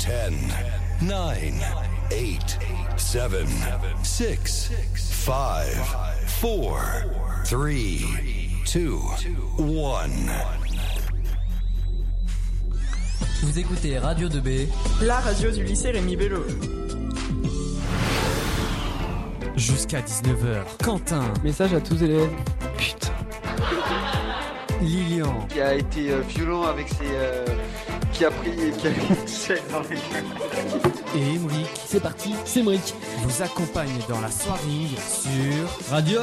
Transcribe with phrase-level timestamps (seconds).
[0.00, 0.08] 10,
[1.02, 1.38] 9,
[2.10, 2.58] 8,
[2.96, 3.30] 7,
[4.02, 5.66] 6, 5,
[6.40, 6.76] 4, 3,
[8.72, 8.96] 2,
[9.58, 9.62] 1.
[13.42, 14.68] Vous écoutez Radio 2B.
[15.02, 16.44] La radio du lycée Rémi Bello.
[19.56, 22.30] Jusqu'à 19h, Quentin, Message à tous élèves.
[22.78, 23.12] putain,
[24.80, 26.96] Lilian, qui a été euh, violent avec ses.
[27.04, 27.44] euh,
[28.20, 28.50] qui a pris.
[28.50, 32.94] qui a mis une chaîne dans les et Emric C'est parti, c'est Mric.
[33.22, 36.20] vous accompagnent dans la soirée sur Radio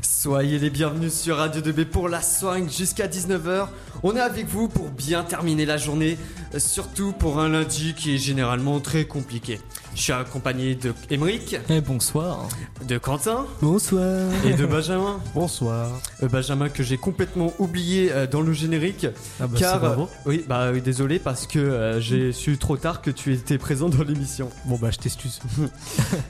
[0.00, 3.68] Soyez les bienvenus sur Radio 2B pour la soirée jusqu'à 19h.
[4.02, 6.16] On est avec vous pour bien terminer la journée,
[6.54, 9.60] euh, surtout pour un lundi qui est généralement très compliqué.
[9.96, 12.46] Je suis accompagné de Emric, Eh bonsoir.
[12.86, 14.28] de Quentin Bonsoir.
[14.44, 15.18] et de Benjamin.
[15.34, 15.88] Bonsoir.
[16.22, 19.06] Euh, Benjamin que j'ai complètement oublié euh, dans le générique.
[19.40, 20.10] Ah bah car c'est bravo.
[20.26, 23.88] oui, bah oui, désolé parce que euh, j'ai su trop tard que tu étais présent
[23.88, 24.50] dans l'émission.
[24.66, 25.40] Bon bah je t'excuse.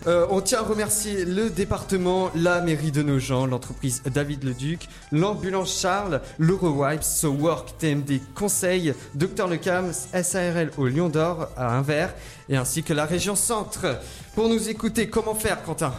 [0.06, 5.80] Euh, on tient à remercier le département, la mairie de Nogent, l'entreprise David Leduc, l'ambulance
[5.80, 12.14] Charles, l'Eurowipes, So Work, TMD Conseil, Dr Lecam, SARL au Lion d'Or à Anvers
[12.48, 13.55] et ainsi que la région Centre.
[14.34, 15.92] Pour nous écouter, comment faire Quentin?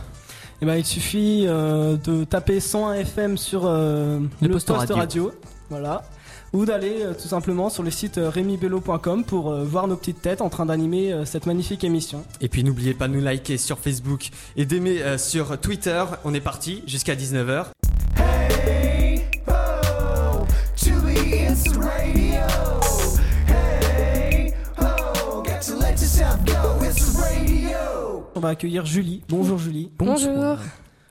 [0.62, 4.80] Et ben il suffit euh, de taper 101 FM sur euh, Le le, poste poste,
[4.80, 4.96] radio.
[4.96, 5.32] radio.
[5.70, 6.04] Voilà.
[6.54, 10.22] Ou d'aller euh, tout simplement sur le site euh, remibello.com pour euh, voir nos petites
[10.22, 12.24] têtes en train d'animer euh, cette magnifique émission.
[12.42, 16.04] Et puis n'oubliez pas de nous liker sur Facebook et d'aimer euh, sur Twitter.
[16.24, 17.66] On est parti jusqu'à 19h.
[28.36, 29.22] On va accueillir Julie.
[29.30, 29.92] Bonjour Julie.
[29.98, 30.58] Bonjour.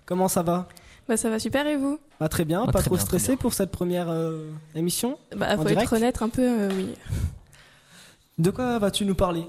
[0.04, 0.66] Comment ça va?
[1.08, 1.98] Bah ça va super et vous?
[2.18, 5.18] Bah, Très bien, Ah, pas très trop bien, stressé pour cette première euh, émission?
[5.36, 5.82] Bah faut direct?
[5.84, 6.88] être honnête un peu, euh, oui.
[8.38, 9.44] De quoi vas-tu nous parler?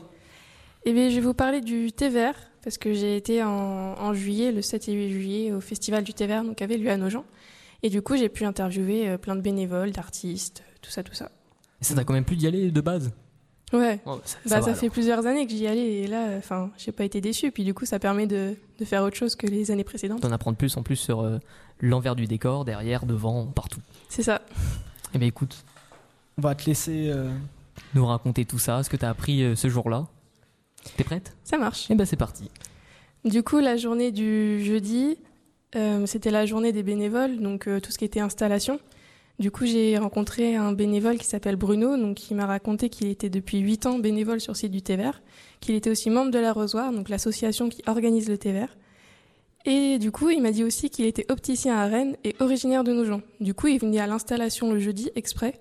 [0.86, 4.14] Et bien je vais vous parler du thé vert parce que j'ai été en, en
[4.14, 6.98] juillet, le 7 et 8 juillet, au festival du thé vert, donc avait lieu à
[6.98, 7.24] Nogent.
[7.82, 11.32] Et du coup j'ai pu interviewer euh, plein de bénévoles, d'artistes, tout ça, tout ça.
[11.82, 13.12] Ça t'a quand même plus d'y aller de base?
[13.74, 14.00] Ouais.
[14.06, 16.92] Oh, ça, Bah, ça, va, fait plusieurs années que j'y allais et là, enfin, j'ai
[16.94, 17.52] pas été déçue.
[17.52, 20.22] Puis du coup, ça permet de, de faire autre chose que les années précédentes.
[20.22, 21.38] D'en apprendre plus en plus sur euh,
[21.82, 23.82] l'envers du décor, derrière, devant, partout.
[24.10, 24.42] C'est ça.
[25.14, 25.64] Eh bien écoute,
[26.38, 27.10] On va te laisser.
[27.10, 27.30] euh,
[27.96, 30.06] nous raconter tout ça, ce que t'as appris euh, ce jour-là.
[30.98, 31.34] T'es prête?
[31.46, 31.88] Ça marche.
[31.90, 32.50] Eh ben c'est parti.
[33.24, 35.18] Du coup, la journée du jeudi,
[35.76, 38.80] euh, c'était la journée des bénévoles, donc euh, tout ce qui était installation.
[39.40, 43.30] Du coup, j'ai rencontré un bénévole qui s'appelle Bruno, donc qui m'a raconté qu'il était
[43.30, 45.22] depuis 8 ans bénévole sur le site du thé vert,
[45.60, 48.76] qu'il était aussi membre de l'Arrosoir, donc l'association qui organise le thé vert.
[49.66, 52.94] Et du coup, il m'a dit aussi qu'il était opticien à Rennes et originaire de
[52.94, 53.22] Nogent.
[53.40, 55.60] Du coup, il venait à l'installation le jeudi exprès.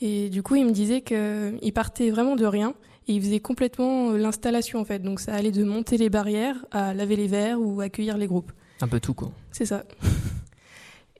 [0.00, 2.74] Et du coup, il me disait qu'il partait vraiment de rien
[3.08, 4.98] et il faisait complètement euh, l'installation en fait.
[4.98, 8.52] Donc ça allait de monter les barrières à laver les verres ou accueillir les groupes.
[8.80, 9.30] Un peu tout quoi.
[9.52, 9.84] C'est ça.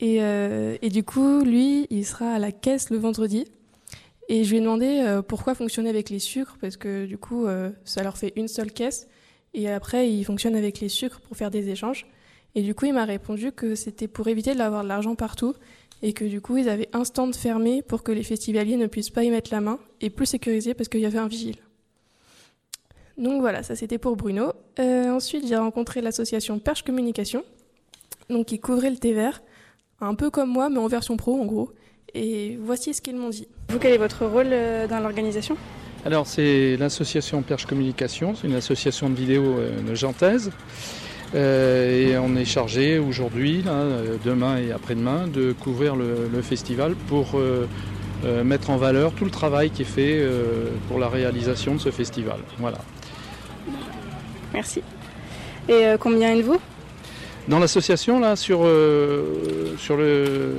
[0.00, 3.44] Et, euh, et du coup, lui, il sera à la caisse le vendredi.
[4.28, 7.46] Et je lui ai demandé euh, pourquoi fonctionner avec les sucres, parce que du coup,
[7.46, 9.08] euh, ça leur fait une seule caisse.
[9.54, 12.06] Et après, ils fonctionnent avec les sucres pour faire des échanges.
[12.54, 15.54] Et du coup, il m'a répondu que c'était pour éviter d'avoir de l'argent partout.
[16.02, 19.10] Et que du coup, ils avaient un stand fermé pour que les festivaliers ne puissent
[19.10, 19.78] pas y mettre la main.
[20.00, 21.56] Et plus sécurisé parce qu'il y avait un vigile.
[23.16, 24.52] Donc voilà, ça c'était pour Bruno.
[24.78, 27.44] Euh, ensuite, j'ai rencontré l'association Perche Communication,
[28.28, 29.42] donc qui couvrait le thé vert,
[30.00, 31.70] un peu comme moi, mais en version pro en gros.
[32.14, 33.48] Et voici ce qu'ils m'ont dit.
[33.68, 35.56] Vous, quel est votre rôle euh, dans l'organisation?
[36.04, 40.52] Alors c'est l'association Perche Communication, c'est une association de vidéo euh, nogentaise.
[41.34, 43.64] Euh, et on est chargé aujourd'hui,
[44.24, 47.66] demain et après-demain, de couvrir le, le festival pour euh,
[48.24, 51.80] euh, mettre en valeur tout le travail qui est fait euh, pour la réalisation de
[51.80, 52.38] ce festival.
[52.58, 52.78] Voilà.
[54.54, 54.82] Merci.
[55.68, 56.60] Et euh, combien êtes-vous?
[57.48, 59.22] Dans l'association, là, sur, euh,
[59.78, 60.54] sur le,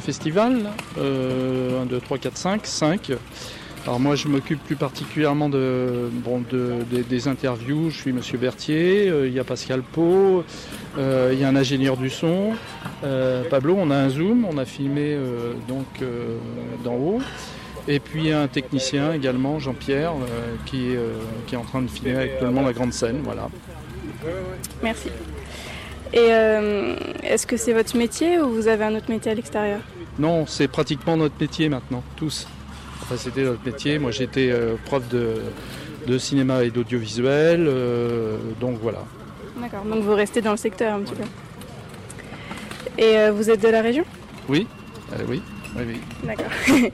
[0.00, 3.12] festival, là, euh, 1, 2, 3, 4, 5, 5.
[3.84, 7.90] Alors moi, je m'occupe plus particulièrement de, bon, de- de- des interviews.
[7.90, 10.44] Je suis Monsieur Berthier, euh, il y a Pascal Pau,
[10.98, 12.52] euh, il y a un ingénieur du son,
[13.50, 15.16] Pablo, on a un zoom, on a filmé
[15.68, 15.86] donc
[16.84, 17.20] d'en haut.
[17.88, 20.12] Et puis un technicien également, Jean-Pierre,
[20.66, 20.98] qui, est,
[21.46, 23.20] qui est en train de filmer actuellement la grande scène.
[23.24, 23.48] Voilà.
[24.84, 25.08] Merci.
[26.12, 29.80] Et euh, est-ce que c'est votre métier ou vous avez un autre métier à l'extérieur?
[30.18, 32.46] Non, c'est pratiquement notre métier maintenant, tous.
[33.02, 33.98] Enfin, c'était notre métier.
[33.98, 35.36] Moi, j'étais euh, prof de,
[36.06, 38.98] de cinéma et d'audiovisuel, euh, donc voilà.
[39.56, 41.24] D'accord, donc vous restez dans le secteur un petit peu.
[42.98, 44.04] Et vous êtes de la région?
[44.48, 44.66] Oui,
[45.28, 45.40] oui,
[45.76, 46.00] oui, oui.
[46.24, 46.50] D'accord.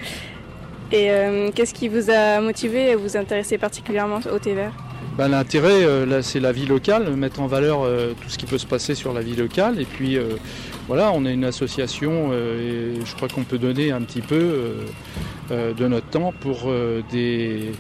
[0.93, 1.11] Et
[1.55, 4.73] qu'est-ce qui vous a motivé à vous intéresser particulièrement au thé vert?
[5.19, 8.56] Ben, L'intérêt, euh, c'est la vie locale, mettre en valeur euh, tout ce qui peut
[8.56, 9.81] se passer sur la vie locale.
[9.81, 10.37] Et puis, euh,
[10.87, 14.77] voilà, on est une association euh, et je crois qu'on peut donner un petit peu
[15.50, 16.71] de notre temps pour
[17.11, 17.73] des,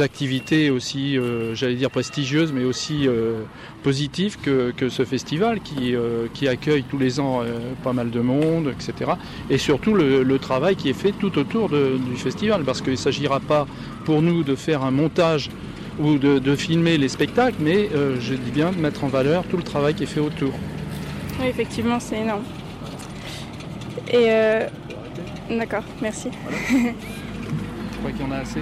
[0.00, 1.18] activités aussi,
[1.52, 3.06] j'allais dire prestigieuses, mais aussi
[3.82, 7.42] positives que, ce festival qui, accueille tous les ans
[7.82, 9.12] pas mal de monde, etc.
[9.50, 13.38] Et surtout le, travail qui est fait tout autour du festival, parce qu'il ne s'agira
[13.40, 13.66] pas
[14.04, 15.50] pour nous de faire un montage
[15.98, 19.44] ou de, de filmer les spectacles, mais euh, je dis bien de mettre en valeur
[19.44, 20.52] tout le travail qui est fait autour.
[21.40, 22.44] Oui, effectivement, c'est énorme.
[24.08, 24.68] Et euh,
[25.50, 26.28] d'accord, merci.
[26.70, 28.60] Je crois qu'il y en a assez.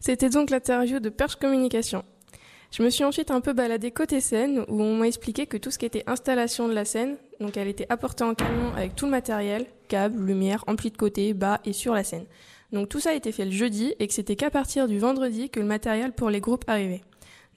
[0.00, 2.04] C'était donc l'interview de Perche Communication.
[2.70, 5.70] Je me suis ensuite un peu baladée côté scène où on m'a expliqué que tout
[5.70, 9.06] ce qui était installation de la scène, donc elle était apportée en camion avec tout
[9.06, 12.26] le matériel, câbles, lumière, ampli de côté, bas et sur la scène.
[12.72, 15.50] Donc tout ça a été fait le jeudi et que c'était qu'à partir du vendredi
[15.50, 17.02] que le matériel pour les groupes arrivait.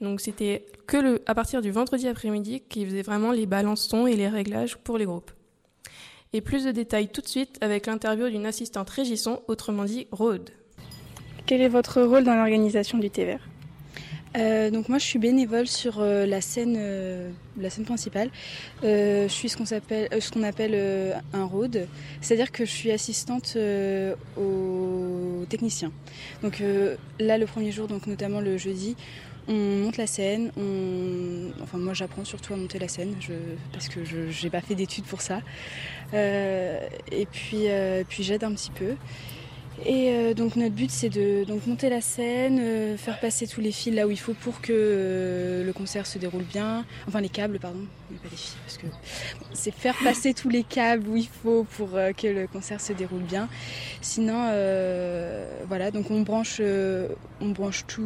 [0.01, 4.15] Donc c'était que le, à partir du vendredi après-midi qu'ils faisaient vraiment les balançons et
[4.15, 5.31] les réglages pour les groupes.
[6.31, 10.51] Et plus de détails tout de suite avec l'interview d'une assistante régisson, autrement dit Rode.
[11.47, 13.48] Quel est votre rôle dans l'organisation du vert?
[14.37, 18.29] Euh, donc moi je suis bénévole sur euh, la scène euh, la scène principale.
[18.83, 20.75] Euh, je suis ce qu'on s'appelle euh, ce qu'on appelle
[21.33, 21.87] un road,
[22.21, 23.57] c'est-à-dire que je suis assistante
[24.37, 25.91] aux techniciens.
[26.43, 26.61] Donc
[27.19, 28.95] là le premier jour donc notamment le jeudi,
[29.47, 33.33] on monte la scène, on enfin moi j'apprends surtout à monter la scène je...
[33.73, 35.41] parce que je j'ai pas fait d'études pour ça.
[36.13, 37.65] Et puis
[38.07, 38.95] puis j'aide un petit peu.
[39.85, 43.61] Et euh, donc notre but c'est de donc monter la scène, euh, faire passer tous
[43.61, 46.85] les fils là où il faut pour que euh, le concert se déroule bien.
[47.07, 48.87] Enfin les câbles pardon, mais pas les fils parce que
[49.53, 53.23] c'est faire passer tous les câbles où il faut pour que le concert se déroule
[53.23, 53.47] bien.
[54.01, 54.51] Sinon
[55.67, 56.61] voilà donc on branche
[57.41, 58.01] on branche tout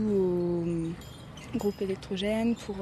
[1.55, 2.77] au groupe électrogène pour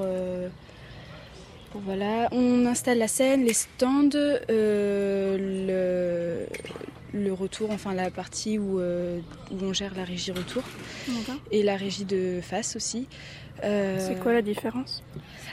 [1.73, 4.09] voilà, on installe la scène, les stands,
[4.49, 6.45] le,
[7.13, 9.19] le retour, enfin la partie où, euh,
[9.51, 10.63] où on gère la régie retour
[11.51, 13.07] et la régie de face aussi.
[13.63, 15.03] Euh, C'est quoi la différence?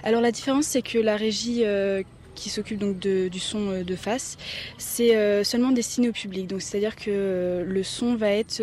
[0.04, 2.02] Alors la différence c'est que la régie euh,
[2.34, 4.36] qui s'occupe donc de- du son de face,
[4.78, 6.46] c'est seulement destiné au public.
[6.46, 8.62] Donc c'est-à-dire que le son va être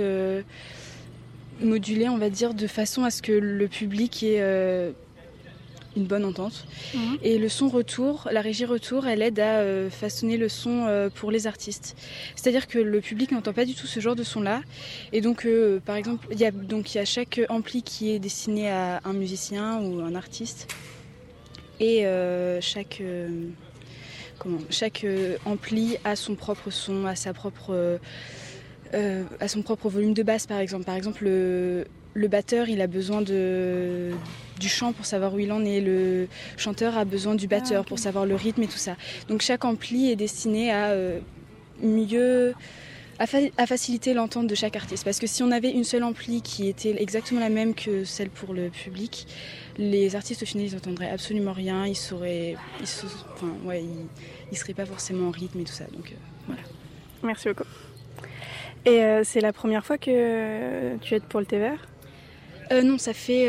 [1.62, 4.94] modulé, on va dire, de façon à ce que le public ait
[5.96, 6.66] une bonne entente.
[6.94, 7.18] Mhm.
[7.24, 11.10] Et le son retour, la régie retour, elle aide à euh, façonner le son euh,
[11.10, 11.96] pour les artistes.
[12.36, 14.62] C'est-à-dire que le public n'entend pas du tout ce genre de son-là.
[15.14, 18.12] Et donc, euh, par exemple, il y a donc il y a chaque ampli qui
[18.12, 20.74] est destiné à un musicien ou un artiste.
[21.80, 22.06] Et
[22.62, 23.04] chaque
[24.40, 25.06] comment chaque
[25.46, 28.00] ampli a son propre son, a sa propre
[28.94, 30.86] à son propre volume de basse par exemple.
[30.86, 34.12] Par exemple, le, le batteur, il a besoin de,
[34.60, 35.82] du chant pour savoir où il en est.
[35.82, 38.96] Le chanteur a besoin du batteur pour savoir le rythme et tout ça.
[39.28, 41.20] Donc chaque ampli est destiné à euh,
[41.82, 42.54] mieux
[43.20, 45.04] à, fa- à faciliter l'entente de chaque artiste.
[45.06, 48.30] Parce que si on avait une seule ampli qui était exactement la même que celle
[48.30, 49.28] pour le public,
[49.78, 54.08] les artistes au final ils n'entendraient absolument rien, ils sauraient, ils, se- enfin ouais, ils,
[54.52, 55.86] ils seraient pas forcément en rythme et tout ça.
[55.86, 56.16] Donc euh,
[56.48, 56.62] voilà.
[57.24, 57.64] Merci beaucoup.
[58.86, 61.88] Et euh, c'est la première fois que tu aides pour le thé vert
[62.72, 63.46] Euh, non, ça fait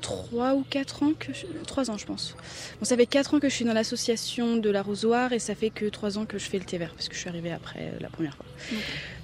[0.00, 1.46] 3 ou 4 ans que je...
[1.66, 2.34] 3 ans je pense.
[2.78, 5.70] Bon, ça fait 4 ans que je suis dans l'association de l'arrosoir et ça fait
[5.70, 7.80] que 3 ans que je fais le thé vert parce que je suis arrivée après
[7.80, 8.46] euh, la première fois.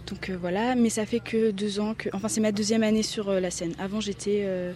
[0.06, 2.08] Donc euh, voilà, mais ça fait que 2 ans que...
[2.12, 3.74] Enfin c'est ma deuxième année sur euh, la scène.
[3.78, 4.72] Avant j'étais euh,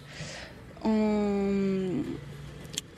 [0.83, 2.03] en...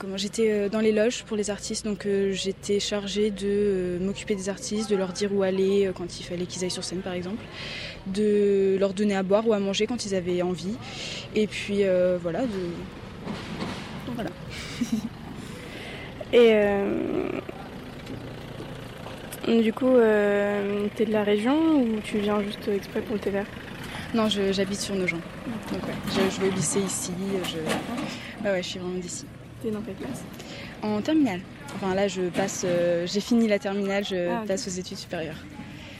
[0.02, 3.98] Comment J'étais euh, dans les loges pour les artistes, donc euh, j'étais chargée de euh,
[4.00, 7.02] m'occuper des artistes, de leur dire où aller quand il fallait qu'ils aillent sur scène
[7.02, 7.40] par exemple,
[8.08, 10.74] de leur donner à boire ou à manger quand ils avaient envie,
[11.36, 12.48] et puis euh, voilà, de...
[14.16, 14.30] voilà.
[16.32, 17.28] Et euh,
[19.46, 23.46] du coup, euh, t'es de la région ou tu viens juste exprès pour le vert
[24.14, 25.20] Non, j'habite sur nos gens.
[25.72, 27.12] Donc ouais, je, je vais au lycée ici,
[27.44, 28.48] je...
[28.48, 29.26] Ouais, je suis vraiment d'ici.
[29.62, 30.22] T'es dans quelle classe
[30.82, 31.40] En terminale.
[31.76, 35.42] Enfin là, je passe, euh, j'ai fini la terminale, je Ah, passe aux études supérieures.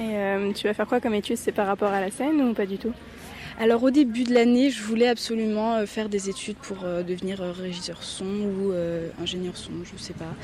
[0.01, 1.37] Et euh, tu vas faire quoi comme études?
[1.37, 2.93] C'est par rapport à la scène ou pas du tout?
[3.61, 8.03] Alors au début de l'année, je voulais absolument euh, faire des études pour devenir régisseur
[8.03, 10.35] son ou euh, ingénieur son, je sais pas.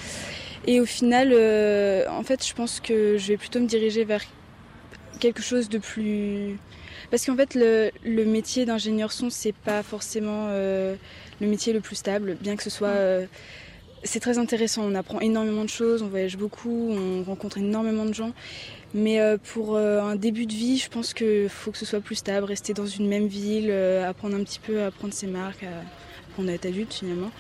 [0.67, 4.23] Et au final, euh, en fait, je pense que je vais plutôt me diriger vers
[5.19, 6.59] quelque chose de plus...
[7.11, 10.95] Parce qu'en fait, le, le métier d'ingénieur son, c'est pas forcément euh,
[11.41, 12.89] le métier le plus stable, bien que ce soit...
[12.89, 13.27] euh,
[14.05, 18.15] c'est très intéressant, on apprend énormément de choses, on voyage beaucoup, on rencontre énormément de
[18.15, 18.33] gens.
[18.95, 22.15] Mais euh, pour un début de vie, je pense qu'il faut que ce soit plus
[22.15, 23.73] stable, rester dans une même ville,
[24.07, 25.83] apprendre un petit peu à prendre ses marques, à
[26.47, 27.31] à être adulte finalement.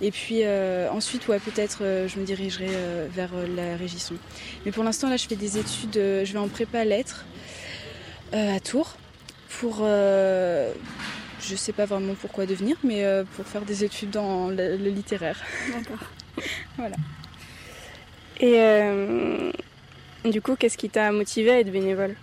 [0.00, 0.42] Et puis
[0.90, 2.68] ensuite, ouais, peut-être je me dirigerai
[3.10, 4.14] vers la régisson.
[4.64, 7.24] Mais pour l'instant, là, je fais des études, je vais en prépa lettres
[8.32, 8.96] à Tours
[9.48, 13.04] pour je sais pas vraiment pourquoi devenir, mais
[13.36, 15.40] pour faire des études dans le, le littéraire.
[15.72, 16.08] D'accord.
[16.76, 16.96] voilà.
[18.40, 22.16] Et du coup, qu'est-ce qui t'a motivé à être bénévole?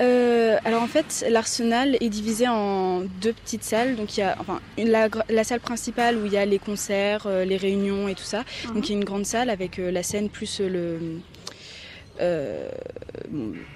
[0.00, 3.96] Euh, alors en fait, l'arsenal est divisé en deux petites salles.
[3.96, 7.44] Donc il y a enfin la, salle principale où il y a les concerts, euh,
[7.44, 8.44] les réunions et tout ça.
[8.66, 8.82] Donc mhm.
[8.84, 11.20] il y a une grande salle avec euh, la scène plus le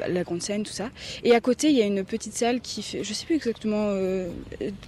[0.08, 0.88] la grande scène, tout ça.
[1.24, 3.94] Et à côté, il y a une petite salle qui fait, je sais plus exactement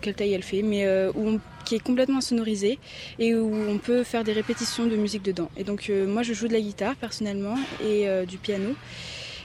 [0.01, 2.79] quelle taille elle fait, mais où qui est complètement sonorisée
[3.19, 5.51] et où on peut faire des répétitions de musique dedans.
[5.59, 8.75] Et donc moi, je joue de la guitare personnellement et du piano.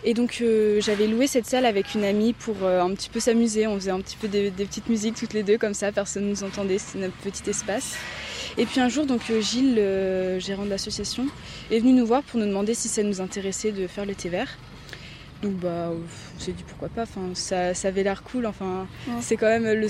[0.04, 3.20] Et donc euh, j'avais loué cette salle avec une amie pour euh, un petit peu
[3.20, 3.68] s'amuser.
[3.68, 6.30] On faisait un petit peu des, petites musiques toutes les deux comme ça, personne ne
[6.30, 7.96] nous entendait, c'était notre petit espace.
[8.58, 11.27] Et puis un jour, donc euh, Gilles, le gérant de l'association,
[11.72, 14.30] est venu nous voir pour nous demander si ça nous intéressait de faire le thé
[14.30, 14.58] vert.
[15.44, 17.04] Donc bah, on s'est dit pourquoi pas.
[17.04, 18.46] Enfin, ça, ça avait l'air cool.
[18.46, 18.88] Enfin,
[19.22, 19.88] c'est quand même le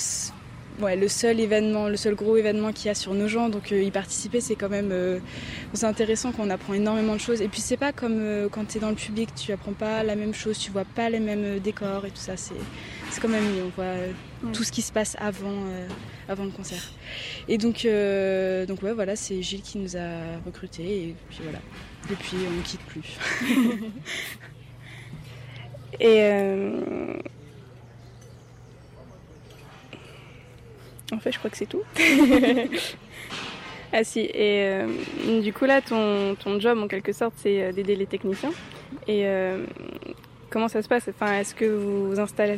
[0.80, 3.50] ouais, le seul événement, le seul gros événement qu'il y a sur nos gens.
[3.50, 5.20] Donc euh, y participer, c'est quand même euh,
[5.74, 7.42] c'est intéressant qu'on apprend énormément de choses.
[7.42, 10.04] Et puis c'est pas comme euh, quand tu es dans le public, tu apprends pas
[10.04, 12.38] la même chose, tu vois pas les mêmes décors et tout ça.
[12.38, 12.56] C'est
[13.10, 13.64] c'est quand même mieux.
[13.64, 15.66] On voit tout ce qui se passe avant
[16.28, 16.92] avant le concert.
[17.48, 17.88] Et donc
[18.68, 21.60] donc ouais, voilà, c'est Gilles qui nous a recrutés et puis voilà.
[22.10, 23.18] Depuis, on ne quitte plus.
[26.00, 26.22] et
[31.14, 31.84] En fait, je crois que c'est tout.
[33.94, 37.96] ah si, et euh, du coup là, ton, job en quelque sorte, c'est euh, d'aider
[37.96, 38.52] les techniciens.
[39.08, 39.66] Et euh,
[40.50, 41.08] comment ça se passe?
[41.08, 42.58] Enfin, est-ce que vous installez,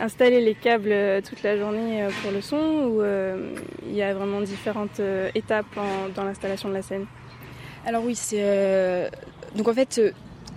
[0.00, 3.02] installez les câbles toute la journée pour le son ou
[3.86, 5.00] il y a vraiment différentes
[5.34, 5.78] étapes
[6.16, 7.06] dans l'installation de la scène?
[7.86, 9.08] Alors oui, c'est
[9.54, 10.00] donc en fait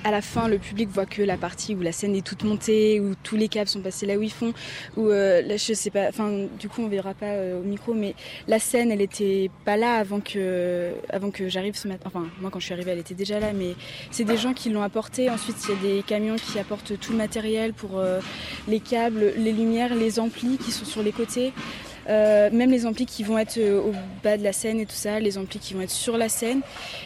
[0.03, 2.99] à la fin, le public voit que la partie où la scène est toute montée,
[2.99, 4.53] où tous les câbles sont passés là où ils font,
[4.97, 8.15] où euh, je sais pas, enfin, du coup, on verra pas euh, au micro, mais
[8.47, 12.03] la scène, elle était pas là avant que, avant que j'arrive ce matin.
[12.13, 13.75] Enfin, moi, quand je suis arrivée, elle était déjà là, mais
[14.09, 15.29] c'est des gens qui l'ont apporté.
[15.29, 18.19] Ensuite, il y a des camions qui apportent tout le matériel pour euh,
[18.67, 21.53] les câbles, les lumières, les amplis qui sont sur les côtés.
[22.09, 23.93] Euh, même les amplis qui vont être euh, au
[24.23, 26.61] bas de la scène et tout ça, les amplis qui vont être sur la scène.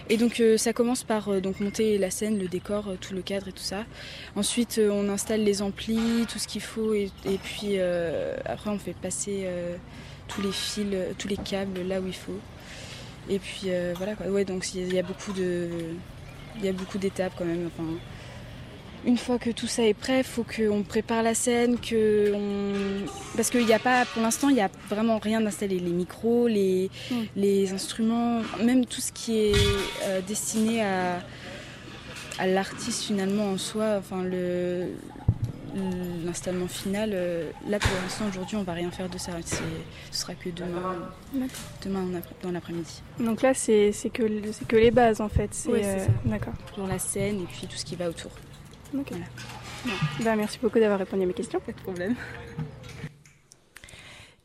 [0.10, 3.50] Et donc euh, ça commence par donc monter la scène, le décor, tout le cadre
[3.50, 3.84] et tout ça.
[4.36, 7.12] Ensuite on installe les amplis, tout ce qu'il faut et,
[7.44, 7.80] puis
[8.46, 9.48] après on fait passer
[10.28, 10.88] tous les fils,
[11.18, 12.40] tous les câbles là où il faut.
[13.30, 14.28] Et puis voilà quoi.
[14.28, 15.70] Ouais donc il y, a beaucoup de
[16.58, 17.70] il y a beaucoup d'étapes quand même.
[19.06, 22.34] Une fois que tout ça est prêt, il faut qu'on prépare la scène, que
[23.36, 25.80] parce qu'il n'y a pas, pour l'instant, il n'y a vraiment rien d'installé.
[25.80, 27.16] Les micros, les, mm.
[27.36, 29.54] les instruments, même tout ce qui est
[30.04, 31.22] euh, destiné à,
[32.40, 34.88] à l'artiste finalement en soi, enfin le
[36.24, 39.58] l'installement final, euh, là pour l'instant aujourd'hui on va rien faire de ça, ce
[40.18, 40.96] sera que demain,
[41.84, 43.02] demain dans l'après-midi.
[43.20, 44.24] Donc là c'est que,
[44.68, 46.54] que les bases en fait, c'est euh, d'accord.
[46.74, 48.32] Pour la scène et puis tout ce qui va autour.
[50.24, 51.60] Bah, merci beaucoup d'avoir répondu à mes questions.
[51.60, 52.16] Pas de problème.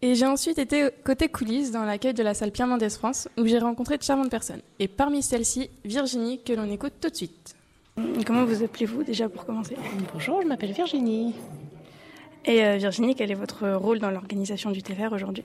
[0.02, 3.46] Et j'ai ensuite été côté coulisses dans l'accueil de la salle Pierre Mendès France où
[3.46, 4.62] j'ai rencontré de charmantes personnes.
[4.78, 7.54] Et parmi celles-ci, Virginie, que l'on écoute tout de suite.
[8.26, 9.76] Comment vous appelez-vous déjà pour commencer?
[10.12, 11.34] Bonjour, je m'appelle Virginie.
[12.46, 15.44] Et euh, Virginie, quel est votre rôle dans l'organisation du TFR aujourd'hui?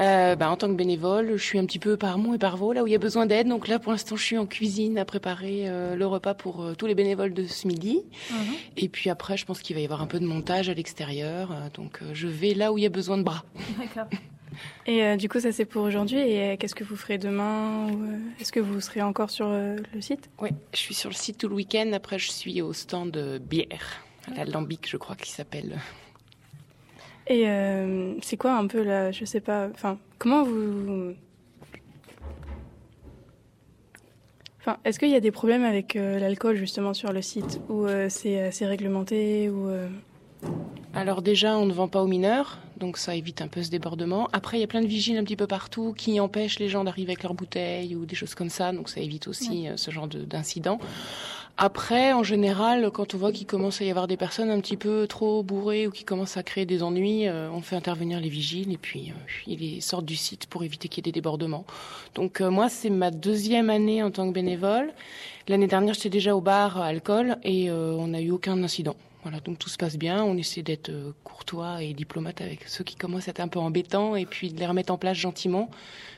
[0.00, 2.56] Euh, bah, En tant que bénévole, je suis un petit peu par Mont et par
[2.56, 3.48] Vaux, là où il y a besoin d'aide.
[3.48, 6.86] Donc là, pour l'instant, je suis en cuisine à préparer euh, le repas pour tous
[6.86, 8.02] les bénévoles de ce midi.
[8.30, 8.54] Mhm.
[8.76, 11.54] Et puis après, je pense qu'il va y avoir un peu de montage à l'extérieur.
[11.74, 13.44] donc je vais là où il y a besoin de bras.
[13.78, 14.06] D'accord.
[14.86, 16.18] Et du coup, ça c'est pour aujourd'hui.
[16.18, 17.88] Et qu'est-ce que vous ferez demain
[18.40, 20.30] Est-ce que vous serez encore sur le site?
[20.40, 21.90] Oui, je suis sur le site tout le week-end.
[21.94, 24.02] Après, je suis au stand bière,
[24.34, 25.78] la Lambic, je crois qu'il s'appelle.
[27.28, 31.14] Et euh, c'est quoi un peu là, je sais pas, enfin, comment vous.
[34.60, 37.60] Enfin, est-ce qu'il y a des problèmes avec euh, l'alcool justement sur le site?
[37.68, 39.68] Ou euh, c'est assez réglementé ou,
[40.94, 44.28] Alors déjà, on ne vend pas aux mineurs, donc ça évite un peu ce débordement.
[44.32, 46.84] Après, il y a plein de vigiles un petit peu partout qui empêchent les gens
[46.84, 50.06] d'arriver avec leurs bouteilles ou des choses comme ça, donc ça évite aussi ce genre
[50.06, 50.78] d'incidents.
[51.58, 54.76] Après, en général, quand on voit qu'il commence à y avoir des personnes un petit
[54.76, 58.28] peu trop bourrées ou qui commencent à créer des ennuis, euh, on fait intervenir les
[58.28, 61.64] vigiles et puis euh, ils sortent du site pour éviter qu'il y ait des débordements.
[62.14, 64.92] Donc euh, moi, c'est ma deuxième année en tant que bénévole.
[65.48, 68.96] L'année dernière, j'étais déjà au bar à alcool et on n'a eu aucun incident.
[69.26, 70.22] Voilà, donc tout se passe bien.
[70.22, 70.92] On essaie d'être
[71.24, 74.60] courtois et diplomate avec ceux qui commencent à être un peu embêtants et puis de
[74.60, 75.68] les remettre en place gentiment.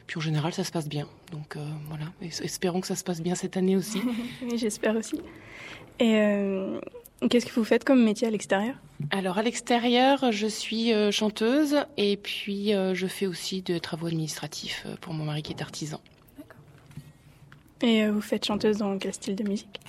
[0.07, 1.09] Puis en général, ça se passe bien.
[1.33, 4.03] Donc euh, voilà, espérons que ça se passe bien cette année aussi.
[4.43, 5.23] oui, j'espère aussi.
[5.99, 6.83] Et euh,
[7.31, 8.75] qu'est-ce que vous faites comme métier à l'extérieur?
[9.11, 14.87] Alors à l'extérieur, je suis euh, chanteuse et puis je fais aussi de travaux administratifs
[15.01, 16.03] pour mon mari qui est artisan.
[16.37, 16.61] D'accord.
[17.81, 19.81] Et vous faites chanteuse dans quel style de musique?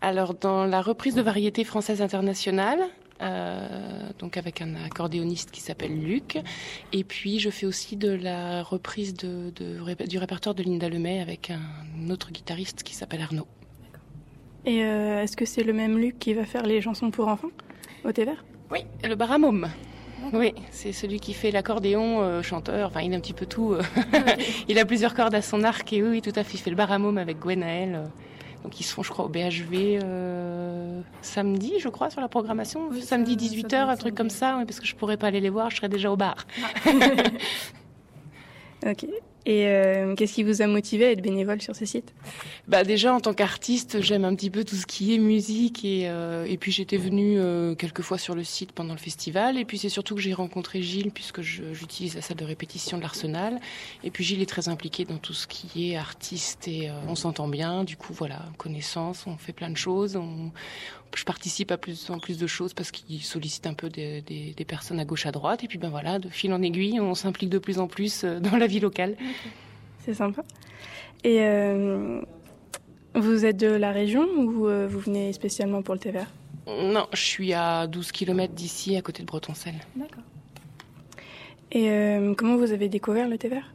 [0.00, 2.80] Alors dans la reprise de variété française internationale,
[3.22, 3.66] euh,
[4.18, 6.38] donc avec un accordéoniste qui s'appelle Luc.
[6.92, 9.50] Et puis je fais aussi de la reprise de,
[10.06, 13.46] du répertoire de Linda Lemay avec un autre guitariste qui s'appelle Arnaud.
[14.66, 17.50] Et euh, est-ce que c'est le même Luc qui va faire les chansons pour enfants
[18.04, 18.26] au thé
[18.70, 19.68] Oui, le baramome.
[20.32, 23.76] Oui, c'est celui qui fait l'accordéon, euh, chanteur, enfin il a un petit peu tout.
[24.68, 26.76] il a plusieurs cordes à son arc et oui, tout à fait, il fait le
[26.76, 28.10] baramome avec Gwenaël.
[28.66, 32.90] Donc ils seront, je crois, au BHV euh, samedi, je crois, sur la programmation.
[33.00, 35.76] samedi 18h, un truc comme ça, parce que je pourrais pas aller les voir, je
[35.76, 36.34] serais déjà au bar.
[38.84, 39.06] ok.
[39.46, 42.12] Et euh, qu'est-ce qui vous a motivé à être bénévole sur ce site?
[42.66, 46.08] Bah déjà en tant qu'artiste, j'aime un petit peu tout ce qui est musique et,
[46.08, 49.56] euh, et puis j'étais venue euh, quelques fois sur le site pendant le festival.
[49.56, 53.02] Et puis c'est surtout que j'ai rencontré Gilles puisque j'utilise la salle de répétition de
[53.02, 53.60] l'Arsenal.
[54.02, 57.46] Et puis Gilles est très impliqué dans tout ce qui est artiste et on s'entend
[57.46, 57.84] bien.
[57.84, 60.18] Du coup voilà, connaissance, on fait plein de choses,
[61.14, 64.52] je participe à plus en plus de choses parce qu'il sollicite un peu des, des,
[64.54, 67.14] des, personnes à gauche à droite et puis ben voilà de fil en aiguille on
[67.14, 69.16] s'implique de plus en plus euh, dans la vie locale.
[70.04, 70.44] C'est sympa.
[71.24, 72.20] Et euh,
[73.14, 76.30] vous êtes de la région ou euh, vous venez spécialement pour le thé vert
[76.66, 79.74] Non, je suis à 12 km d'ici, à côté de Bretoncelle.
[79.96, 80.22] D'accord.
[81.72, 81.90] Et
[82.38, 83.74] comment vous avez découvert le thé vert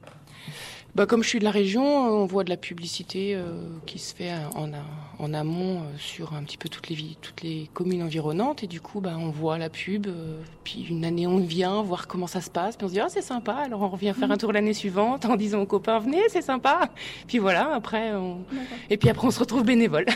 [0.93, 4.13] bah, comme je suis de la région, on voit de la publicité euh, qui se
[4.13, 4.71] fait en,
[5.19, 8.63] en amont euh, sur un petit peu toutes les, toutes les communes environnantes.
[8.63, 10.07] Et du coup, bah, on voit la pub.
[10.07, 12.75] Euh, puis une année, on vient voir comment ça se passe.
[12.75, 13.53] Puis on se dit, ah, c'est sympa.
[13.53, 16.89] Alors on revient faire un tour l'année suivante en disant aux copains, venez, c'est sympa.
[17.27, 18.43] Puis voilà, après, on...
[18.89, 20.05] et puis après, on se retrouve bénévole.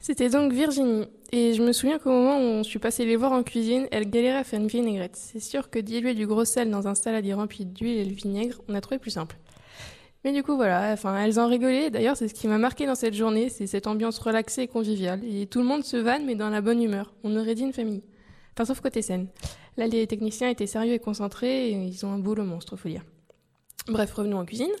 [0.00, 1.06] C'était donc Virginie.
[1.32, 4.10] Et je me souviens qu'au moment où on suis passé les voir en cuisine, elle
[4.10, 5.14] galérait à faire une vinaigrette.
[5.14, 8.60] C'est sûr que diluer du gros sel dans un saladier rempli d'huile et le vinaigre,
[8.68, 9.36] on a trouvé plus simple.
[10.24, 11.88] Mais du coup, voilà, enfin, elles en rigolaient.
[11.88, 15.20] D'ailleurs, c'est ce qui m'a marqué dans cette journée, c'est cette ambiance relaxée et conviviale.
[15.24, 17.14] Et tout le monde se vanne, mais dans la bonne humeur.
[17.22, 18.02] On aurait dit une famille.
[18.54, 19.28] Enfin, sauf côté scène.
[19.76, 23.04] Là, les techniciens étaient sérieux et concentrés, et ils ont un boulot monstre, faut dire.
[23.88, 24.72] Bref, revenons en cuisine.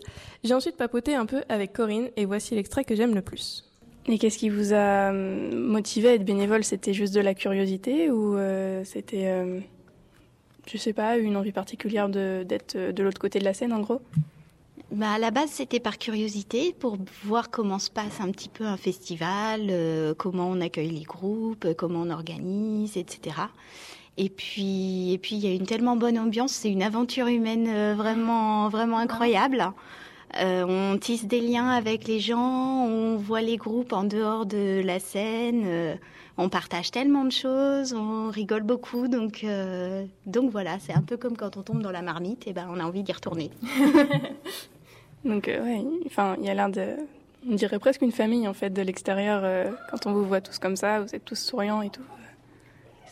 [0.44, 3.69] J'ai ensuite papoté un peu avec Corinne, et voici l'extrait que j'aime le plus.
[4.08, 6.64] Et qu'est-ce qui vous a hum, motivé à être bénévole?
[6.64, 9.60] C'était juste de la curiosité ou euh, c'était, euh,
[10.66, 13.80] je sais pas, une envie particulière d'être euh, de, l'autre côté de la scène en
[13.80, 14.00] gros?
[14.90, 18.64] Bah à la base, c'était par curiosité pour voir comment se passe un petit peu
[18.64, 19.72] un festival,
[20.18, 23.36] comment on accueille les groupes, comment on organise, etc.
[24.16, 27.94] Et puis, et puis, il y a une tellement bonne ambiance, c'est une aventure humaine
[27.94, 29.72] vraiment, vraiment incroyable.
[30.36, 34.80] Euh, on tisse des liens avec les gens, on voit les groupes en dehors de
[34.84, 35.94] la scène, euh,
[36.36, 41.16] on partage tellement de choses, on rigole beaucoup, donc euh, donc voilà, c'est un peu
[41.16, 43.50] comme quand on tombe dans la marmite, et ben on a envie d'y retourner.
[45.24, 46.94] donc ouais, enfin il y a l'air de,
[47.50, 50.76] on dirait presque une famille en fait de l'extérieur quand on vous voit tous comme
[50.76, 52.04] ça, vous êtes tous souriants et tout.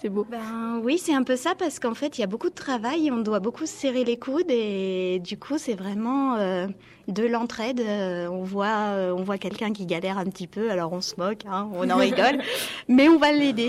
[0.01, 0.25] C'est beau.
[0.31, 3.11] Ben, oui, c'est un peu ça parce qu'en fait, il y a beaucoup de travail,
[3.11, 6.69] on doit beaucoup se serrer les coudes et du coup, c'est vraiment euh,
[7.09, 7.81] de l'entraide.
[7.81, 11.17] Euh, on voit, euh, on voit quelqu'un qui galère un petit peu, alors on se
[11.19, 12.41] moque, hein, on en rigole,
[12.89, 13.65] mais on va l'aider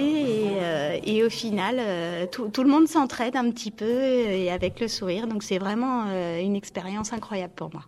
[1.03, 1.81] et, et, au final,
[2.29, 5.25] tout, tout, le monde s'entraide un petit peu et avec le sourire.
[5.25, 6.05] Donc, c'est vraiment
[6.39, 7.85] une expérience incroyable pour moi.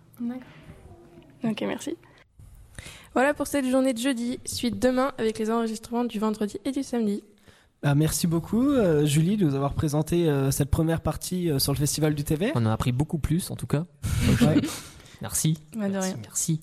[1.44, 1.96] Ok, merci.
[3.14, 4.40] Voilà pour cette journée de jeudi.
[4.46, 7.24] Suite demain avec les enregistrements du vendredi et du samedi.
[7.84, 11.74] Bah, merci beaucoup euh, Julie de nous avoir présenté euh, cette première partie euh, sur
[11.74, 12.52] le Festival du TV.
[12.54, 13.86] On en a appris beaucoup plus en tout cas.
[15.22, 15.58] merci.
[16.22, 16.62] merci.